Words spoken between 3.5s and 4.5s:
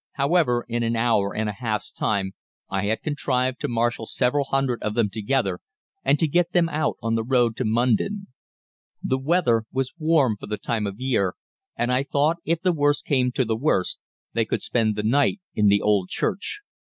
to marshal several